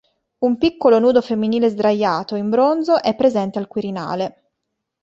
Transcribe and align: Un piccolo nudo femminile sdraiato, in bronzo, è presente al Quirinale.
Un 0.39 0.57
piccolo 0.57 0.97
nudo 0.97 1.21
femminile 1.21 1.69
sdraiato, 1.69 2.33
in 2.33 2.49
bronzo, 2.49 2.99
è 2.99 3.13
presente 3.15 3.59
al 3.59 3.67
Quirinale. 3.67 4.43